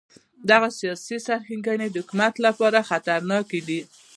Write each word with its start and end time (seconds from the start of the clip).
دغه 0.49 0.67
سیاسي 0.79 1.17
سرکښان 1.27 1.81
د 1.91 1.95
حکومت 2.03 2.33
لپاره 2.45 2.85
خطرناک 2.89 3.47
وو. 3.65 3.79